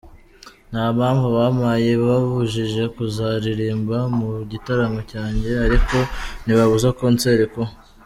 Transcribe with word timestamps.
Ntampamvu 0.71 1.25
bampaye 1.37 1.87
ibabujije 1.97 2.83
kuzaririmba 2.95 3.97
mu 4.17 4.29
gitaramo 4.51 4.99
cyanjye, 5.11 5.51
ariko 5.65 5.97
ntibabuza 6.43 6.89
concert 6.99 7.43
kuba. 7.53 7.71